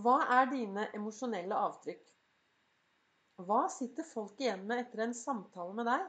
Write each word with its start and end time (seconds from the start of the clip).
Hva 0.00 0.14
er 0.38 0.46
dine 0.48 0.86
emosjonelle 0.96 1.52
avtrykk? 1.52 2.06
Hva 3.44 3.66
sitter 3.68 4.06
folk 4.08 4.38
igjen 4.40 4.62
med 4.70 4.78
etter 4.80 5.02
en 5.04 5.10
samtale 5.12 5.74
med 5.76 5.84
deg? 5.84 6.06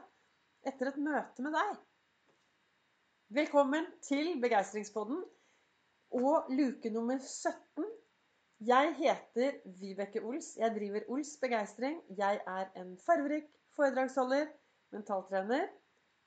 Etter 0.70 0.88
et 0.88 1.00
møte 1.04 1.44
med 1.44 1.52
deg? 1.52 1.74
Velkommen 3.36 3.90
til 4.06 4.30
Begeistringspodden 4.40 5.20
og 6.16 6.48
luke 6.56 6.94
nummer 6.94 7.20
17. 7.20 7.84
Jeg 8.70 8.94
heter 9.02 9.60
Vibeke 9.82 10.24
Ols. 10.24 10.54
Jeg 10.56 10.72
driver 10.78 11.04
Ols 11.12 11.34
Begeistring. 11.44 12.00
Jeg 12.16 12.40
er 12.40 12.72
en 12.80 12.96
farverik 13.04 13.52
foredragsholder, 13.76 14.48
mentaltrener, 14.96 15.68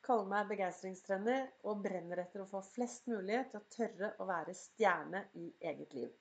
kaller 0.06 0.30
meg 0.30 0.54
begeistringstrener 0.54 1.50
og 1.66 1.82
brenner 1.90 2.22
etter 2.22 2.46
å 2.46 2.50
få 2.54 2.62
flest 2.70 3.10
mulig 3.10 3.42
til 3.50 3.64
å 3.64 3.68
tørre 3.80 4.14
å 4.22 4.30
være 4.30 4.54
stjerne 4.62 5.26
i 5.42 5.50
eget 5.74 5.98
liv. 5.98 6.14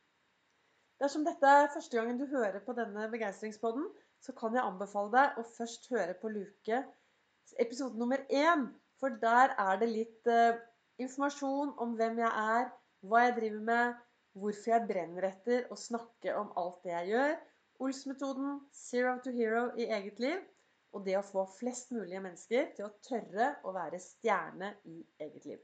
Dersom 1.02 1.26
dette 1.26 1.48
er 1.48 1.72
første 1.74 1.98
gangen 1.98 2.18
du 2.20 2.24
hører 2.30 2.62
på 2.64 2.72
denne 2.76 3.08
begeistringspodden, 3.12 3.84
så 4.24 4.32
kan 4.36 4.54
jeg 4.56 4.64
anbefale 4.64 5.12
deg 5.12 5.40
å 5.40 5.44
først 5.56 5.90
høre 5.92 6.14
på 6.20 6.30
luke 6.32 6.80
episode 7.62 7.98
nummer 8.00 8.22
én. 8.32 8.64
For 8.96 9.12
der 9.20 9.52
er 9.60 9.76
det 9.82 9.90
litt 9.90 10.30
uh, 10.32 10.56
informasjon 11.02 11.74
om 11.84 11.92
hvem 11.98 12.22
jeg 12.22 12.30
er, 12.56 12.70
hva 13.04 13.26
jeg 13.26 13.36
driver 13.36 13.66
med, 13.68 14.00
hvorfor 14.40 14.72
jeg 14.72 14.88
brenner 14.88 15.28
etter 15.28 15.68
å 15.72 15.76
snakke 15.80 16.32
om 16.40 16.48
alt 16.56 16.80
det 16.86 16.94
jeg 16.94 17.12
gjør. 17.12 17.36
Ols-metoden, 17.84 18.58
zero 18.72 19.18
to 19.24 19.32
hero 19.36 19.66
i 19.76 19.90
eget 19.98 20.20
liv. 20.24 20.40
Og 20.96 21.04
det 21.04 21.18
å 21.18 21.24
få 21.26 21.44
flest 21.58 21.92
mulige 21.92 22.22
mennesker 22.24 22.70
til 22.76 22.86
å 22.86 22.94
tørre 23.04 23.50
å 23.68 23.72
være 23.76 24.00
stjerne 24.00 24.72
i 24.88 25.02
eget 25.20 25.44
liv. 25.44 25.60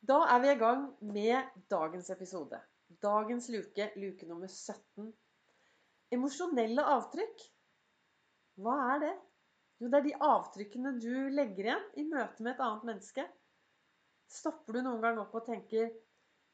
Da 0.00 0.22
er 0.32 0.40
vi 0.42 0.48
i 0.54 0.58
gang 0.58 0.86
med 1.12 1.60
dagens 1.70 2.08
episode. 2.10 2.58
Dagens 3.00 3.48
luke, 3.48 3.88
luke 3.96 4.26
nummer 4.26 4.48
17. 4.50 5.12
Emosjonelle 6.12 6.84
avtrykk. 6.96 7.44
Hva 8.60 8.74
er 8.94 9.04
det? 9.04 9.12
Jo, 9.80 9.88
det 9.90 9.98
er 9.98 10.06
de 10.06 10.16
avtrykkene 10.26 10.92
du 11.00 11.12
legger 11.32 11.68
igjen 11.68 11.86
i 11.98 12.04
møte 12.10 12.44
med 12.44 12.52
et 12.52 12.64
annet 12.66 12.88
menneske. 12.90 13.24
Stopper 14.30 14.76
du 14.76 14.82
noen 14.82 15.00
gang 15.02 15.20
opp 15.22 15.32
og 15.38 15.46
tenker 15.46 15.88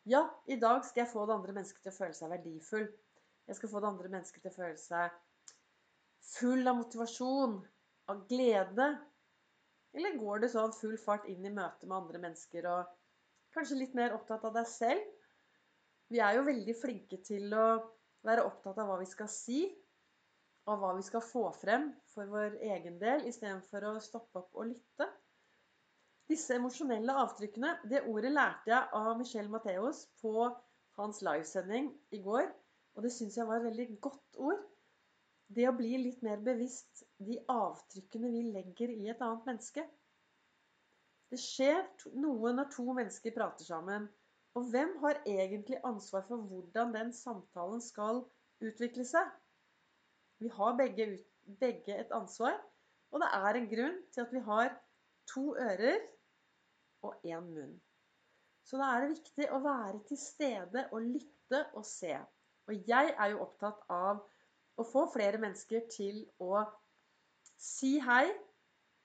ja, 0.09 0.23
i 0.49 0.57
dag 0.57 0.85
skal 0.87 1.03
jeg 1.03 1.11
få 1.11 1.27
det 1.29 1.35
andre 1.35 1.55
mennesket 1.57 1.83
til 1.85 1.93
å 1.93 1.99
føle 1.99 2.17
seg 2.17 2.31
verdifull. 2.33 2.87
Jeg 3.49 3.59
skal 3.59 3.73
få 3.73 3.83
det 3.83 3.91
andre 3.91 4.13
mennesket 4.15 4.45
til 4.45 4.53
å 4.53 4.57
føle 4.57 4.81
seg 4.81 5.51
full 6.29 6.65
av 6.71 6.79
motivasjon, 6.79 7.59
av 8.13 8.23
glede. 8.31 8.89
Eller 9.97 10.17
går 10.21 10.45
det 10.45 10.53
sånn 10.55 10.73
full 10.77 10.97
fart 11.01 11.29
inn 11.29 11.45
i 11.45 11.53
møte 11.53 11.89
med 11.89 11.99
andre 11.99 12.23
mennesker 12.25 12.69
og 12.71 12.97
kanskje 13.57 13.81
litt 13.83 13.97
mer 13.99 14.15
opptatt 14.17 14.45
av 14.49 14.57
deg 14.57 14.69
selv 14.71 15.18
vi 16.13 16.21
er 16.25 16.39
jo 16.39 16.47
veldig 16.47 16.75
flinke 16.79 17.21
til 17.25 17.53
å 17.53 17.67
være 18.27 18.45
opptatt 18.49 18.81
av 18.81 18.91
hva 18.91 18.99
vi 19.01 19.09
skal 19.09 19.31
si, 19.33 19.63
og 20.69 20.83
hva 20.83 20.93
vi 20.99 21.05
skal 21.07 21.25
få 21.25 21.47
frem 21.57 21.89
for 22.13 22.29
vår 22.29 22.59
egen 22.75 22.99
del, 23.01 23.25
istedenfor 23.29 23.87
å 23.89 23.95
stoppe 24.05 24.43
opp 24.43 24.59
og 24.59 24.71
lytte. 24.73 25.09
Disse 26.29 26.59
emosjonelle 26.59 27.15
avtrykkene, 27.23 27.71
det 27.89 28.05
ordet 28.11 28.35
lærte 28.35 28.69
jeg 28.69 28.91
av 28.99 29.15
Michel 29.17 29.49
Mateos 29.49 30.03
på 30.21 30.51
hans 30.99 31.23
livesending 31.25 31.89
i 32.13 32.21
går. 32.25 32.51
Og 32.99 33.07
det 33.07 33.15
syns 33.15 33.39
jeg 33.39 33.49
var 33.49 33.63
et 33.63 33.69
veldig 33.71 33.87
godt 34.05 34.41
ord. 34.43 34.61
Det 35.49 35.65
å 35.65 35.77
bli 35.77 35.95
litt 36.03 36.21
mer 36.27 36.43
bevisst 36.45 37.07
de 37.25 37.39
avtrykkene 37.49 38.29
vi 38.35 38.43
legger 38.53 38.93
i 38.93 39.09
et 39.09 39.23
annet 39.25 39.49
menneske. 39.49 39.87
Det 41.33 41.41
skjer 41.41 41.81
noe 42.21 42.53
når 42.57 42.69
to 42.75 42.85
mennesker 42.91 43.33
prater 43.37 43.65
sammen. 43.65 44.09
Og 44.59 44.65
hvem 44.73 44.97
har 45.05 45.21
egentlig 45.23 45.77
ansvar 45.87 46.25
for 46.27 46.37
hvordan 46.51 46.95
den 46.95 47.13
samtalen 47.15 47.83
skal 47.85 48.25
utvikle 48.59 49.05
seg? 49.07 49.29
Vi 50.43 50.51
har 50.51 50.75
begge, 50.79 51.07
begge, 51.61 51.95
et 51.95 52.15
ansvar, 52.17 52.57
og 53.15 53.23
det 53.23 53.29
er 53.39 53.59
en 53.59 53.69
grunn 53.71 54.01
til 54.15 54.25
at 54.25 54.33
vi 54.35 54.43
har 54.49 54.73
to 55.31 55.45
ører 55.55 56.01
og 57.07 57.23
én 57.23 57.47
munn. 57.53 57.77
Så 58.67 58.81
da 58.81 58.91
er 58.97 59.05
det 59.05 59.13
viktig 59.15 59.47
å 59.55 59.63
være 59.63 60.03
til 60.11 60.19
stede 60.21 60.89
og 60.91 61.07
lytte 61.07 61.63
og 61.79 61.87
se. 61.87 62.17
Og 62.67 62.91
jeg 62.91 63.15
er 63.15 63.31
jo 63.31 63.45
opptatt 63.47 63.87
av 63.95 64.25
å 64.75 64.87
få 64.91 65.07
flere 65.15 65.39
mennesker 65.39 65.87
til 65.95 66.25
å 66.43 66.65
si 67.63 67.95
hei, 68.03 68.27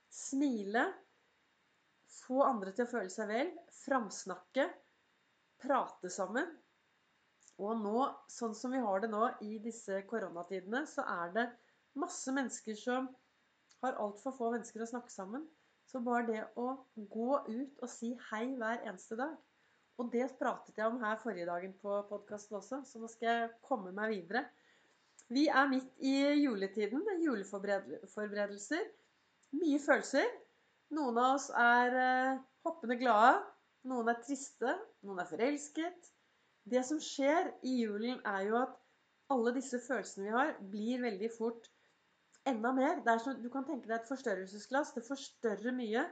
smile, 0.10 0.88
få 2.26 2.42
andre 2.42 2.74
til 2.74 2.88
å 2.88 2.92
føle 2.98 3.14
seg 3.14 3.30
vel, 3.30 3.54
framsnakke 3.86 4.68
prate 5.64 6.12
sammen. 6.14 6.50
Og 7.62 7.78
nå, 7.80 8.06
sånn 8.32 8.56
som 8.58 8.74
vi 8.74 8.82
har 8.82 9.04
det 9.04 9.12
nå 9.12 9.28
i 9.46 9.58
disse 9.62 10.02
koronatidene, 10.10 10.84
så 10.90 11.06
er 11.06 11.34
det 11.36 11.50
masse 12.00 12.34
mennesker 12.34 12.78
som 12.80 13.10
har 13.84 14.00
altfor 14.02 14.34
få 14.38 14.52
mennesker 14.56 14.84
å 14.84 14.90
snakke 14.90 15.14
sammen. 15.14 15.46
Så 15.90 16.02
bare 16.02 16.26
det 16.30 16.44
å 16.58 16.70
gå 16.96 17.40
ut 17.46 17.84
og 17.84 17.90
si 17.92 18.14
hei 18.32 18.46
hver 18.56 18.86
eneste 18.88 19.18
dag 19.20 19.34
Og 20.00 20.08
det 20.14 20.30
pratet 20.40 20.80
jeg 20.80 20.90
om 20.90 21.02
her 21.04 21.20
forrige 21.22 21.46
dagen 21.46 21.74
på 21.84 21.98
podkasten 22.10 22.56
også, 22.58 22.80
så 22.88 23.02
nå 23.02 23.10
skal 23.12 23.28
jeg 23.30 23.52
komme 23.68 23.92
meg 23.94 24.10
videre. 24.16 24.48
Vi 25.30 25.44
er 25.48 25.70
midt 25.70 25.92
i 26.02 26.16
juletiden, 26.42 27.04
juleforberedelser. 27.22 28.88
Mye 29.60 29.82
følelser. 29.84 30.26
Noen 30.98 31.20
av 31.22 31.36
oss 31.36 31.46
er 31.54 32.00
eh, 32.00 32.42
hoppende 32.66 32.98
glade. 32.98 33.53
Noen 33.92 34.10
er 34.12 34.20
triste, 34.24 34.74
noen 35.04 35.20
er 35.20 35.28
forelsket. 35.28 36.10
Det 36.72 36.84
som 36.88 37.02
skjer 37.04 37.50
i 37.68 37.74
julen, 37.82 38.22
er 38.24 38.46
jo 38.48 38.60
at 38.62 38.78
alle 39.34 39.54
disse 39.58 39.80
følelsene 39.84 40.28
vi 40.30 40.36
har, 40.36 40.54
blir 40.72 41.04
veldig 41.04 41.30
fort 41.36 41.68
enda 42.48 42.72
mer. 42.76 43.02
Det 43.04 43.12
er 43.12 43.24
som, 43.24 43.40
du 43.44 43.50
kan 43.52 43.66
tenke 43.68 43.90
deg 43.90 43.98
et 43.98 44.12
forstørrelsesglass. 44.12 44.94
Det 44.96 45.04
forstørrer 45.08 45.76
mye. 45.76 46.06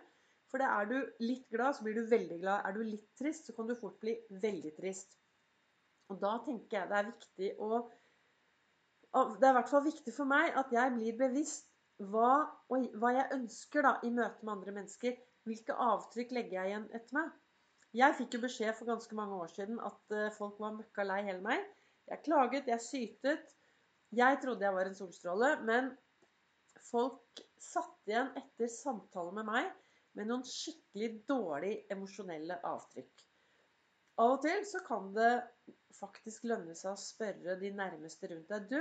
For 0.51 0.59
det 0.59 0.67
er 0.67 0.89
du 0.89 0.97
litt 1.23 1.47
glad, 1.53 1.77
så 1.77 1.85
blir 1.85 1.95
du 1.95 2.11
veldig 2.11 2.41
glad. 2.41 2.65
Er 2.67 2.75
du 2.75 2.83
litt 2.83 3.07
trist, 3.19 3.47
så 3.47 3.55
kan 3.55 3.69
du 3.69 3.75
fort 3.79 3.99
bli 4.03 4.17
veldig 4.43 4.73
trist. 4.75 5.15
Og 6.11 6.19
da 6.19 6.35
tenker 6.43 6.81
jeg 6.81 6.91
det 6.91 6.97
er 6.99 7.11
viktig 7.13 7.51
å 7.63 7.81
Det 9.11 9.43
er 9.47 9.51
i 9.51 9.57
hvert 9.57 9.71
fall 9.71 9.83
viktig 9.83 10.11
for 10.15 10.27
meg 10.27 10.55
at 10.59 10.69
jeg 10.71 10.91
blir 10.95 11.15
bevisst 11.19 11.65
hva, 12.11 12.47
hva 12.71 13.09
jeg 13.15 13.31
ønsker 13.35 13.83
da, 13.83 13.91
i 14.07 14.11
møte 14.11 14.43
med 14.43 14.53
andre 14.53 14.75
mennesker. 14.75 15.15
Hvilke 15.47 15.75
avtrykk 15.75 16.31
legger 16.35 16.57
jeg 16.59 16.71
igjen 16.71 16.85
etter 16.95 17.17
meg? 17.17 17.31
Jeg 17.97 18.15
fikk 18.15 18.37
jo 18.37 18.43
beskjed 18.45 18.71
for 18.77 18.87
ganske 18.87 19.15
mange 19.17 19.37
år 19.43 19.49
siden 19.51 19.79
at 19.83 20.13
eh, 20.15 20.29
folk 20.37 20.59
var 20.63 20.77
møkka 20.77 21.03
lei 21.03 21.19
hele 21.27 21.43
meg. 21.43 21.65
Jeg 22.07 22.23
klaget, 22.23 22.69
jeg 22.71 22.83
sytet. 22.85 23.51
Jeg 24.15 24.39
trodde 24.43 24.63
jeg 24.63 24.75
var 24.75 24.87
en 24.87 24.95
solstråle, 24.95 25.49
men 25.67 25.89
folk 26.87 27.41
satt 27.61 28.09
igjen 28.09 28.31
etter 28.39 28.71
samtale 28.71 29.35
med 29.35 29.47
meg 29.47 29.67
med 30.19 30.27
noen 30.27 30.43
skikkelig 30.47 31.11
dårlige 31.29 31.85
emosjonelle 31.95 32.57
avtrykk. 32.67 33.27
Av 34.19 34.35
og 34.35 34.41
til 34.43 34.65
så 34.67 34.81
kan 34.87 35.11
det 35.15 35.31
faktisk 35.95 36.47
lønne 36.51 36.75
seg 36.75 36.93
å 36.93 36.99
spørre 36.99 37.55
de 37.59 37.71
nærmeste 37.75 38.27
rundt 38.31 38.51
deg 38.51 38.67
Du, 38.71 38.79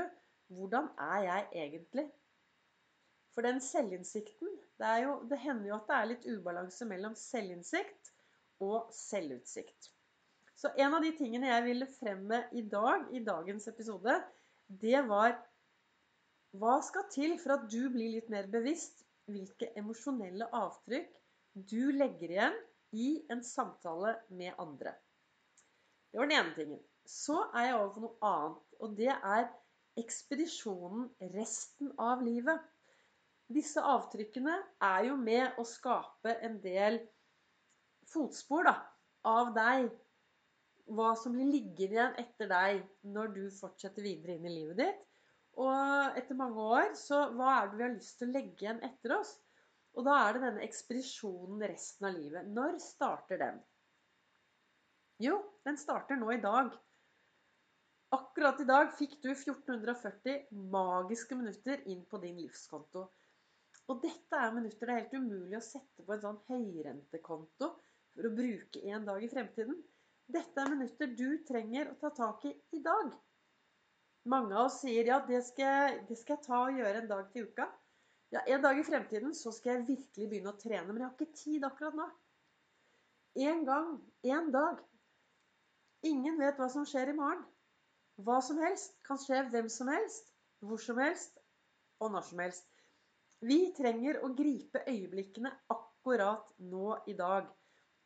hvordan 0.54 0.90
er 1.02 1.26
jeg 1.26 1.46
egentlig? 1.64 2.06
For 3.30 3.46
den 3.46 3.60
selvinnsikten 3.62 4.50
det, 4.80 4.94
jo, 5.04 5.20
det 5.30 5.38
hender 5.38 5.70
jo 5.70 5.76
at 5.78 5.90
det 5.90 5.98
er 5.98 6.10
litt 6.10 6.26
ubalanse 6.30 6.86
mellom 6.90 7.14
selvinnsikt 7.18 8.10
og 8.60 8.90
selvutsikt. 8.94 9.90
Så 10.60 10.68
en 10.76 10.94
av 10.96 11.04
de 11.04 11.12
tingene 11.16 11.48
jeg 11.48 11.64
ville 11.64 11.88
fremme 11.88 12.42
i 12.52 12.62
dag, 12.68 13.06
i 13.16 13.22
dagens 13.24 13.68
episode, 13.70 14.18
det 14.68 15.00
var 15.08 15.38
Hva 16.60 16.80
skal 16.82 17.06
til 17.14 17.36
for 17.40 17.54
at 17.54 17.68
du 17.70 17.88
blir 17.94 18.10
litt 18.16 18.28
mer 18.32 18.48
bevisst 18.50 19.04
hvilke 19.30 19.70
emosjonelle 19.78 20.48
avtrykk 20.56 21.12
du 21.70 21.92
legger 21.94 22.34
igjen 22.34 22.58
i 22.92 23.08
en 23.30 23.42
samtale 23.46 24.16
med 24.34 24.58
andre? 24.58 24.92
Det 26.10 26.18
var 26.18 26.26
den 26.26 26.38
ene 26.40 26.54
tingen. 26.56 26.82
Så 27.06 27.38
er 27.54 27.70
jeg 27.70 27.78
over 27.78 27.92
på 27.94 28.02
noe 28.04 28.30
annet, 28.32 28.60
og 28.82 28.96
det 28.98 29.14
er 29.14 29.46
ekspedisjonen 30.00 31.08
resten 31.36 31.94
av 32.02 32.22
livet. 32.26 32.60
Disse 33.50 33.82
avtrykkene 33.82 34.56
er 34.86 35.06
jo 35.08 35.16
med 35.18 35.58
å 35.58 35.64
skape 35.66 36.36
en 36.46 36.60
del 36.62 37.00
fotspor 38.12 38.66
da, 38.68 38.76
av 39.28 39.52
deg. 39.56 39.90
Hva 40.90 41.12
som 41.18 41.36
blir 41.36 41.52
liggende 41.52 41.94
igjen 41.94 42.16
etter 42.18 42.50
deg 42.50 42.80
når 43.14 43.34
du 43.36 43.44
fortsetter 43.54 44.02
videre 44.02 44.36
inn 44.36 44.48
i 44.48 44.54
livet 44.54 44.80
ditt. 44.82 45.06
Og 45.60 46.18
etter 46.18 46.38
mange 46.38 46.62
år, 46.62 46.92
så 46.98 47.28
hva 47.36 47.54
er 47.60 47.70
det 47.70 47.78
vi 47.78 47.84
har 47.86 47.94
lyst 47.94 48.18
til 48.18 48.30
å 48.30 48.34
legge 48.36 48.64
igjen 48.64 48.82
etter 48.86 49.14
oss? 49.18 49.34
Og 49.98 50.06
da 50.06 50.16
er 50.24 50.36
det 50.36 50.44
denne 50.44 50.64
ekspedisjonen 50.64 51.62
resten 51.66 52.06
av 52.08 52.16
livet. 52.16 52.50
Når 52.54 52.78
starter 52.82 53.40
den? 53.42 53.58
Jo, 55.20 55.40
den 55.66 55.76
starter 55.76 56.18
nå 56.18 56.30
i 56.32 56.42
dag. 56.42 56.72
Akkurat 58.14 58.62
i 58.62 58.66
dag 58.66 58.90
fikk 58.98 59.18
du 59.22 59.28
1440 59.30 60.48
magiske 60.72 61.36
minutter 61.38 61.82
inn 61.92 62.02
på 62.10 62.18
din 62.22 62.40
livskonto. 62.42 63.04
Og 63.90 64.00
dette 64.02 64.38
er 64.38 64.54
minutter 64.54 64.86
det 64.86 64.94
er 64.94 65.02
helt 65.02 65.18
umulig 65.18 65.58
å 65.58 65.66
sette 65.66 66.06
på 66.06 66.14
en 66.14 66.24
sånn 66.24 66.40
høyrentekonto 66.48 67.70
for 68.20 68.28
å 68.28 68.36
bruke 68.36 68.82
en 68.92 69.06
dag 69.08 69.22
i 69.24 69.28
fremtiden. 69.32 69.78
Dette 70.30 70.60
er 70.62 70.70
minutter 70.70 71.10
du 71.16 71.40
trenger 71.48 71.90
å 71.90 71.98
ta 71.98 72.10
tak 72.14 72.44
i 72.46 72.52
i 72.76 72.80
dag. 72.84 73.14
Mange 74.28 74.52
av 74.52 74.68
oss 74.68 74.82
sier 74.82 75.08
ja, 75.08 75.18
det 75.26 75.40
skal, 75.46 76.02
det 76.06 76.18
skal 76.20 76.36
jeg 76.36 76.44
ta 76.44 76.58
og 76.66 76.76
gjøre 76.76 77.00
en 77.00 77.08
dag 77.08 77.30
til 77.32 77.48
uka. 77.48 77.66
Ja, 78.30 78.42
En 78.46 78.62
dag 78.62 78.78
i 78.78 78.84
fremtiden 78.86 79.32
så 79.34 79.50
skal 79.50 79.78
jeg 79.78 79.86
virkelig 79.88 80.28
begynne 80.28 80.52
å 80.52 80.60
trene, 80.60 80.92
men 80.92 81.00
jeg 81.00 81.08
har 81.08 81.16
ikke 81.16 81.38
tid 81.40 81.64
akkurat 81.66 81.96
nå. 81.98 82.06
En 83.40 83.64
gang, 83.66 83.94
en 84.36 84.50
dag. 84.54 84.82
Ingen 86.06 86.36
vet 86.38 86.60
hva 86.60 86.68
som 86.70 86.84
skjer 86.86 87.10
i 87.10 87.16
morgen. 87.16 87.42
Hva 88.20 88.38
som 88.44 88.60
helst 88.60 89.00
kan 89.08 89.18
skje 89.18 89.40
hvem 89.48 89.70
som 89.72 89.88
helst, 89.90 90.28
hvor 90.60 90.78
som 90.82 91.00
helst 91.00 91.40
og 92.04 92.12
når 92.12 92.28
som 92.28 92.44
helst. 92.44 92.68
Vi 93.40 93.72
trenger 93.76 94.20
å 94.20 94.30
gripe 94.36 94.84
øyeblikkene 94.84 95.54
akkurat 95.72 96.44
nå 96.60 96.98
i 97.08 97.16
dag. 97.16 97.48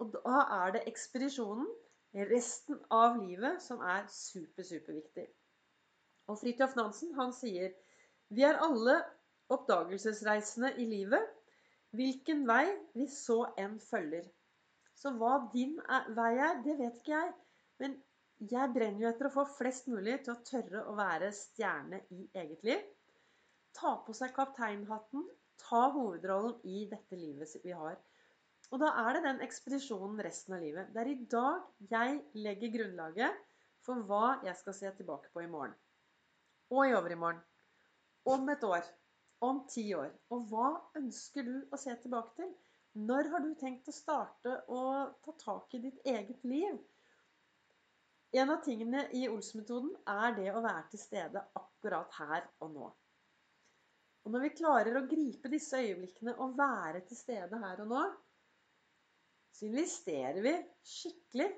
Og 0.02 0.12
da 0.14 0.42
er 0.58 0.74
det 0.76 0.84
ekspedisjonen, 0.90 1.68
resten 2.30 2.78
av 2.94 3.18
livet, 3.18 3.62
som 3.62 3.80
er 3.82 4.06
super, 4.10 4.66
superviktig. 4.66 5.26
Og 6.30 6.38
Fridtjof 6.40 6.76
Nansen, 6.78 7.12
han 7.18 7.34
sier 7.36 7.74
vi 8.34 8.44
er 8.46 8.60
alle 8.64 8.96
oppdagelsesreisende 9.52 10.72
i 10.80 10.86
livet, 10.88 11.26
hvilken 11.94 12.46
vei 12.48 12.64
vi 12.94 13.06
så 13.10 13.44
enn 13.60 13.76
følger. 13.82 14.26
Så 14.94 15.12
hva 15.18 15.36
din 15.52 15.76
vei 16.16 16.32
er, 16.38 16.62
det 16.64 16.78
vet 16.78 16.98
ikke 17.00 17.14
jeg. 17.14 17.32
Men 17.82 17.96
jeg 18.50 18.72
brenner 18.74 19.04
jo 19.04 19.10
etter 19.10 19.28
å 19.28 19.34
få 19.34 19.44
flest 19.58 19.90
mulig 19.90 20.20
til 20.24 20.34
å 20.34 20.42
tørre 20.46 20.84
å 20.90 20.96
være 20.98 21.30
stjerne 21.34 22.00
i 22.14 22.26
eget 22.40 22.64
liv. 22.66 22.82
Ta 23.74 23.96
på 24.06 24.14
seg 24.16 24.34
kapteinhatten, 24.34 25.26
ta 25.60 25.88
hovedrollen 25.94 26.56
i 26.70 26.84
dette 26.90 27.18
livet 27.18 27.54
vi 27.62 27.74
har. 27.74 27.98
Og 28.72 28.80
da 28.80 28.90
er 29.04 29.16
det 29.16 29.24
den 29.26 29.42
ekspedisjonen 29.44 30.22
resten 30.24 30.56
av 30.56 30.62
livet. 30.64 30.92
Det 30.94 31.02
er 31.02 31.10
i 31.12 31.26
dag 31.30 31.90
jeg 31.90 32.20
legger 32.46 32.72
grunnlaget 32.78 33.42
for 33.84 34.04
hva 34.08 34.38
jeg 34.46 34.56
skal 34.60 34.76
se 34.78 34.92
tilbake 34.98 35.32
på 35.34 35.44
i 35.44 35.50
morgen. 35.50 35.74
Og 36.72 36.88
i 36.88 36.94
overmorgen. 36.96 37.42
Om 38.24 38.48
et 38.54 38.64
år. 38.64 38.88
Om 39.44 39.60
ti 39.68 39.84
år. 39.94 40.10
Og 40.32 40.48
hva 40.50 40.70
ønsker 40.98 41.44
du 41.44 41.56
å 41.70 41.80
se 41.80 41.94
tilbake 42.02 42.32
til? 42.40 42.50
Når 42.94 43.28
har 43.32 43.42
du 43.44 43.54
tenkt 43.58 43.90
å 43.90 43.94
starte 43.94 44.56
å 44.70 44.80
ta 45.26 45.32
tak 45.40 45.74
i 45.74 45.82
ditt 45.82 46.00
eget 46.08 46.44
liv? 46.46 46.76
En 48.34 48.50
av 48.50 48.62
tingene 48.66 49.04
i 49.14 49.28
Ols-metoden 49.30 49.92
er 50.10 50.34
det 50.34 50.50
å 50.50 50.62
være 50.62 50.88
til 50.90 51.02
stede 51.02 51.42
akkurat 51.58 52.14
her 52.18 52.46
og 52.64 52.72
nå. 52.74 52.88
Og 54.24 54.32
når 54.32 54.46
vi 54.46 54.54
klarer 54.58 54.96
å 54.98 55.04
gripe 55.06 55.50
disse 55.52 55.78
øyeblikkene 55.78 56.34
og 56.40 56.56
være 56.58 57.04
til 57.06 57.18
stede 57.18 57.60
her 57.62 57.82
og 57.84 57.90
nå, 57.92 58.04
så 59.54 59.68
investerer 59.68 60.40
vi 60.42 60.54
skikkelig 60.82 61.48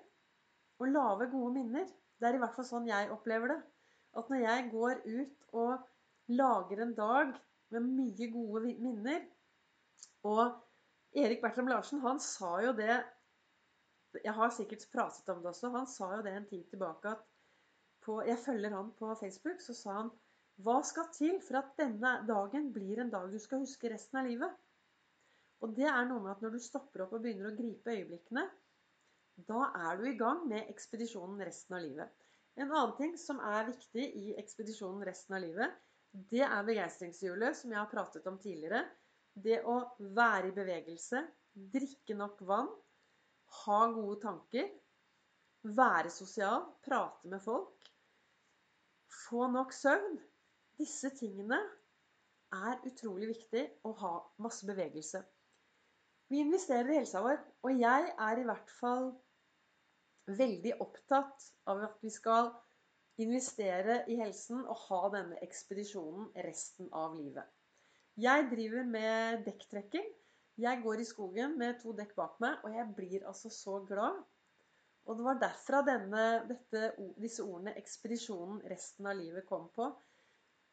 og 0.80 0.90
lager 0.92 1.30
gode 1.32 1.54
minner. 1.54 1.86
Det 2.20 2.28
er 2.28 2.36
i 2.36 2.40
hvert 2.42 2.56
fall 2.56 2.68
sånn 2.68 2.88
jeg 2.88 3.10
opplever 3.12 3.54
det. 3.54 3.58
At 4.16 4.30
når 4.32 4.42
jeg 4.42 4.68
går 4.72 5.00
ut 5.06 5.46
og 5.56 5.86
lager 6.32 6.82
en 6.84 6.94
dag 6.96 7.32
med 7.74 7.88
mye 7.88 8.28
gode 8.32 8.72
minner 8.80 9.24
Og 10.26 10.42
Erik 11.16 11.40
Bertram 11.42 11.68
Larsen, 11.70 12.00
han 12.04 12.20
sa 12.20 12.56
jo 12.64 12.72
det 12.76 12.94
Jeg 14.22 14.34
har 14.36 14.52
sikkert 14.54 14.86
pratet 14.92 15.28
om 15.32 15.42
det 15.42 15.50
også. 15.52 15.72
Han 15.74 15.88
sa 15.90 16.12
jo 16.16 16.22
det 16.24 16.32
en 16.36 16.48
tid 16.48 16.64
tilbake 16.70 17.10
at 17.16 17.24
på, 18.04 18.20
Jeg 18.22 18.38
følger 18.38 18.76
han 18.76 18.92
på 18.98 19.14
Facebook. 19.14 19.60
Så 19.60 19.74
sa 19.74 20.00
han 20.02 20.12
hva 20.64 20.78
skal 20.88 21.10
til 21.12 21.40
for 21.44 21.58
at 21.60 21.74
denne 21.76 22.12
dagen 22.28 22.70
blir 22.72 23.00
en 23.02 23.10
dag 23.12 23.28
du 23.32 23.38
skal 23.38 23.60
huske 23.64 23.90
resten 23.92 24.22
av 24.22 24.28
livet? 24.28 24.52
Og 25.64 25.72
det 25.76 25.86
er 25.88 26.04
noe 26.08 26.22
med 26.22 26.34
at 26.34 26.42
når 26.44 26.56
du 26.56 26.60
stopper 26.62 27.04
opp 27.04 27.14
og 27.16 27.22
begynner 27.24 27.50
å 27.50 27.56
gripe 27.56 27.94
øyeblikkene, 27.94 28.44
da 29.48 29.70
er 29.88 29.98
du 30.00 30.06
i 30.08 30.16
gang 30.18 30.44
med 30.48 30.68
ekspedisjonen 30.72 31.40
resten 31.44 31.76
av 31.76 31.84
livet. 31.84 32.12
En 32.56 32.70
annen 32.70 32.94
ting 32.96 33.16
som 33.20 33.40
er 33.44 33.68
viktig 33.68 34.04
i 34.20 34.34
ekspedisjonen 34.40 35.04
resten 35.04 35.36
av 35.36 35.42
livet, 35.44 35.74
det 36.30 36.44
er 36.46 36.64
begeistringshjulet, 36.64 37.56
som 37.58 37.72
jeg 37.72 37.80
har 37.82 37.90
pratet 37.90 38.28
om 38.30 38.38
tidligere. 38.40 38.84
Det 39.36 39.58
å 39.68 39.76
være 40.16 40.48
i 40.48 40.54
bevegelse, 40.56 41.20
drikke 41.74 42.16
nok 42.16 42.40
vann, 42.48 42.70
ha 43.64 43.80
gode 43.92 44.16
tanker, 44.22 44.70
være 45.76 46.12
sosial, 46.12 46.64
prate 46.86 47.28
med 47.28 47.42
folk, 47.44 47.90
få 49.26 49.48
nok 49.52 49.74
søvn 49.74 50.16
disse 50.80 51.10
tingene 51.18 51.58
er 52.56 52.82
utrolig 52.88 53.30
viktig 53.32 53.62
å 53.88 53.92
ha 54.00 54.12
masse 54.44 54.66
bevegelse. 54.68 55.22
Vi 56.26 56.40
investerer 56.42 56.90
i 56.90 56.98
helsa 56.98 57.20
vår, 57.22 57.38
og 57.62 57.80
jeg 57.80 58.06
er 58.18 58.40
i 58.40 58.46
hvert 58.48 58.70
fall 58.80 59.12
veldig 60.26 60.72
opptatt 60.82 61.44
av 61.70 61.84
at 61.86 62.00
vi 62.02 62.10
skal 62.10 62.50
investere 63.22 64.00
i 64.10 64.16
helsen 64.18 64.64
og 64.64 64.80
ha 64.88 65.00
denne 65.14 65.38
ekspedisjonen 65.46 66.32
resten 66.48 66.90
av 66.90 67.14
livet. 67.14 67.46
Jeg 68.18 68.48
driver 68.50 68.88
med 68.90 69.44
dekktrekking. 69.46 70.08
Jeg 70.56 70.82
går 70.82 71.02
i 71.02 71.06
skogen 71.06 71.54
med 71.60 71.78
to 71.82 71.92
dekk 71.94 72.16
bak 72.18 72.40
meg, 72.42 72.58
og 72.64 72.74
jeg 72.74 72.92
blir 72.96 73.26
altså 73.28 73.52
så 73.52 73.78
glad. 73.86 74.18
Og 75.06 75.18
det 75.18 75.26
var 75.28 75.38
derfra 75.38 75.82
denne, 75.86 76.22
dette, 76.48 76.88
disse 77.22 77.44
ordene 77.44 77.76
'ekspedisjonen 77.76 78.64
resten 78.66 79.06
av 79.06 79.14
livet' 79.20 79.46
kom 79.46 79.68
på. 79.76 79.92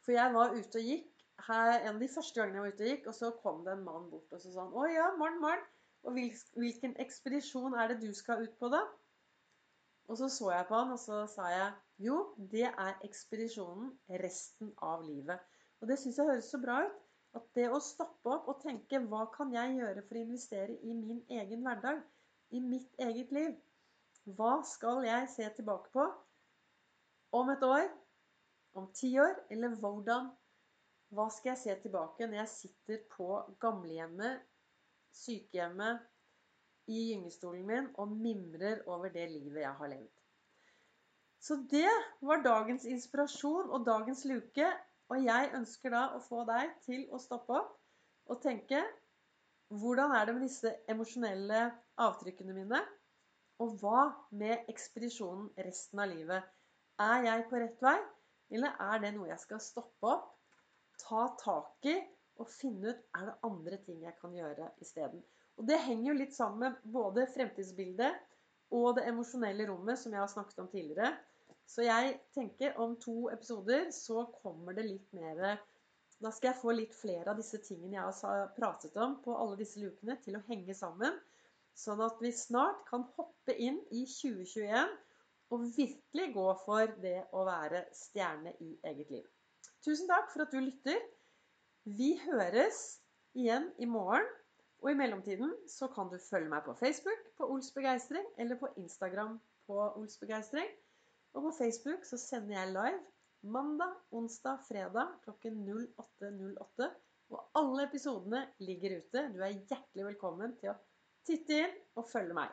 For 0.02 0.16
jeg 0.16 0.34
var 0.34 0.56
ute 0.56 0.80
og 0.80 0.88
gikk 0.88 1.13
her, 1.48 1.80
en 1.80 1.96
av 1.96 2.02
de 2.02 2.10
første 2.12 2.40
gangene 2.40 2.60
jeg 2.60 2.64
var 2.66 2.74
ute 2.74 2.84
og 2.84 2.90
gikk, 2.90 3.08
og 3.10 3.16
så 3.18 3.30
kom 3.44 3.64
det 3.66 3.74
en 3.76 3.86
mann 3.86 4.10
bort 4.12 4.36
og 4.36 4.42
så 4.42 4.52
sa 4.52 4.66
han, 4.66 4.74
'Å 4.74 4.90
ja, 4.92 5.08
morgen, 5.20 5.40
morgen. 5.42 5.64
Og 6.04 6.18
hvilken 6.60 6.96
ekspedisjon 7.00 7.76
er 7.80 7.88
det 7.88 8.02
du 8.02 8.14
skal 8.14 8.44
ut 8.44 8.60
på, 8.60 8.70
da?' 8.74 8.88
Og 10.12 10.18
så 10.20 10.28
så 10.30 10.52
jeg 10.52 10.68
på 10.68 10.76
han, 10.76 10.92
og 10.92 11.00
så 11.00 11.26
sa 11.36 11.48
jeg, 11.52 11.74
'Jo, 12.00 12.36
det 12.52 12.68
er 12.68 13.00
ekspedisjonen 13.08 13.92
resten 14.24 14.74
av 14.82 15.04
livet'. 15.08 15.40
Og 15.82 15.88
det 15.88 16.00
syns 16.00 16.18
jeg 16.18 16.26
høres 16.26 16.52
så 16.52 16.62
bra 16.62 16.84
ut. 16.86 17.00
At 17.36 17.46
det 17.56 17.70
å 17.72 17.80
stoppe 17.80 18.30
opp 18.30 18.48
og 18.48 18.62
tenke 18.62 19.00
'Hva 19.00 19.26
kan 19.34 19.54
jeg 19.54 19.78
gjøre 19.80 20.04
for 20.08 20.16
å 20.16 20.26
investere 20.28 20.78
i 20.82 20.94
min 20.94 21.26
egen 21.30 21.62
hverdag?' 21.62 22.04
I 22.52 22.60
mitt 22.60 22.96
eget 23.00 23.32
liv. 23.32 23.56
Hva 24.26 24.62
skal 24.64 25.04
jeg 25.04 25.30
se 25.30 25.50
tilbake 25.56 25.90
på 25.92 26.06
om 27.34 27.50
et 27.50 27.64
år? 27.64 27.90
om 28.74 28.92
ti 28.94 29.20
år? 29.20 29.36
Eller 29.50 29.76
hvordan 29.80 30.30
Hva 31.14 31.28
skal 31.30 31.52
jeg 31.52 31.62
se 31.62 31.74
tilbake 31.84 32.26
når 32.26 32.40
jeg 32.40 32.52
sitter 32.56 33.02
på 33.14 33.28
gamlehjemmet, 33.62 34.42
sykehjemmet, 35.14 36.02
i 36.90 37.00
gyngestolen 37.12 37.68
min 37.68 37.86
og 38.02 38.12
mimrer 38.12 38.82
over 38.92 39.14
det 39.14 39.28
livet 39.32 39.62
jeg 39.62 39.76
har 39.78 39.92
levd? 39.92 40.24
Så 41.44 41.60
det 41.72 41.92
var 42.24 42.42
dagens 42.44 42.86
inspirasjon 42.88 43.70
og 43.70 43.86
dagens 43.86 44.26
luke. 44.26 44.68
Og 45.12 45.20
jeg 45.22 45.52
ønsker 45.54 45.92
da 45.94 46.04
å 46.16 46.20
få 46.24 46.46
deg 46.48 46.72
til 46.86 47.04
å 47.14 47.20
stoppe 47.22 47.58
opp 47.60 47.74
og 48.32 48.40
tenke 48.42 48.80
hvordan 49.74 50.14
er 50.16 50.26
det 50.26 50.36
med 50.38 50.46
disse 50.48 50.72
emosjonelle 50.90 51.64
avtrykkene 52.02 52.56
mine? 52.56 52.80
Og 53.62 53.76
hva 53.82 54.06
med 54.32 54.70
ekspedisjonen 54.72 55.52
resten 55.68 56.02
av 56.02 56.10
livet? 56.10 56.48
Er 57.04 57.28
jeg 57.28 57.46
på 57.52 57.60
rett 57.62 57.84
vei? 57.84 57.98
Eller 58.54 58.80
er 58.82 59.04
det 59.04 59.12
noe 59.16 59.30
jeg 59.30 59.42
skal 59.44 59.62
stoppe 59.62 60.10
opp, 60.16 60.32
ta 61.02 61.28
tak 61.40 61.88
i 61.90 61.96
og 62.42 62.50
finne 62.50 62.94
ut 62.94 63.02
er 63.18 63.30
det 63.30 63.40
andre 63.46 63.80
ting 63.86 64.04
jeg 64.06 64.16
kan 64.20 64.34
gjøre 64.36 64.72
isteden? 64.82 65.24
Og 65.58 65.68
det 65.70 65.82
henger 65.86 66.10
jo 66.10 66.16
litt 66.18 66.34
sammen 66.36 66.64
med 66.66 66.94
både 66.96 67.28
fremtidsbildet 67.34 68.16
og 68.74 68.96
det 68.98 69.06
emosjonelle 69.10 69.68
rommet, 69.70 70.00
som 70.02 70.14
jeg 70.16 70.24
har 70.24 70.32
snakket 70.32 70.64
om 70.64 70.70
tidligere. 70.72 71.12
Så 71.70 71.86
jeg 71.86 72.18
tenker 72.36 72.80
om 72.82 72.96
to 73.02 73.30
episoder 73.32 73.92
så 73.96 74.26
kommer 74.42 74.76
det 74.76 74.88
litt 74.88 75.14
mer 75.16 75.60
Da 76.24 76.32
skal 76.32 76.52
jeg 76.52 76.62
få 76.62 76.74
litt 76.76 76.94
flere 76.96 77.32
av 77.32 77.40
disse 77.40 77.60
tingene 77.64 77.98
jeg 77.98 78.18
har 78.24 78.52
pratet 78.56 78.98
om 79.02 79.18
på 79.24 79.36
alle 79.36 79.58
disse 79.60 79.82
lukene, 79.82 80.16
til 80.24 80.38
å 80.40 80.44
henge 80.48 80.76
sammen. 80.78 81.18
Sånn 81.76 82.02
at 82.06 82.22
vi 82.22 82.32
snart 82.32 82.84
kan 82.90 83.04
hoppe 83.18 83.56
inn 83.58 83.82
i 83.92 84.06
2021 84.08 84.94
og 85.54 85.66
virkelig 85.76 86.28
gå 86.34 86.46
for 86.64 86.94
det 87.04 87.20
å 87.34 87.44
være 87.48 87.86
stjerne 87.98 88.54
i 88.64 88.76
eget 88.90 89.12
liv. 89.14 89.26
Tusen 89.84 90.08
takk 90.08 90.30
for 90.32 90.46
at 90.46 90.54
du 90.54 90.62
lytter. 90.64 91.00
Vi 91.84 92.14
høres 92.24 93.02
igjen 93.36 93.68
i 93.84 93.88
morgen. 93.90 94.28
Og 94.84 94.92
i 94.92 94.98
mellomtiden 95.00 95.52
så 95.72 95.88
kan 95.92 96.10
du 96.12 96.18
følge 96.20 96.50
meg 96.52 96.66
på 96.66 96.74
Facebook 96.76 97.20
på 97.40 97.48
Ols 97.52 97.70
Begeistring, 97.72 98.26
eller 98.38 98.60
på 98.60 98.68
Instagram 98.80 99.38
på 99.68 99.78
Ols 100.00 100.18
Begeistring. 100.20 100.68
Og 101.34 101.48
på 101.48 101.54
Facebook 101.58 102.04
så 102.06 102.20
sender 102.20 102.58
jeg 102.58 102.74
live 102.76 103.00
mandag, 103.44 103.96
onsdag, 104.12 104.60
fredag 104.68 105.16
klokken 105.24 105.64
08.08. 105.68 106.90
Og 107.32 107.40
alle 107.60 107.88
episodene 107.88 108.44
ligger 108.60 109.00
ute. 109.00 109.28
Du 109.36 109.40
er 109.40 109.56
hjertelig 109.56 110.10
velkommen 110.12 110.56
til 110.60 110.74
å 110.74 110.80
titte 111.28 111.64
inn 111.64 111.80
og 111.96 112.08
følge 112.12 112.36
meg. 112.38 112.52